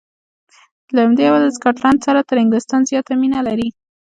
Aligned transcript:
له 0.93 0.99
همدې 1.05 1.23
امله 1.27 1.45
د 1.51 1.55
سکاټلنډ 1.57 1.99
سره 2.07 2.19
تر 2.29 2.35
انګلیستان 2.43 2.81
زیاته 2.89 3.13
مینه 3.21 3.39
لري. 3.47 3.69